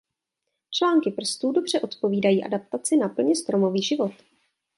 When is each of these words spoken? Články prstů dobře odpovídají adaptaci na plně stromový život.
Články 0.69 1.11
prstů 1.11 1.51
dobře 1.51 1.79
odpovídají 1.79 2.43
adaptaci 2.43 2.97
na 2.97 3.09
plně 3.09 3.35
stromový 3.35 3.83
život. 3.83 4.11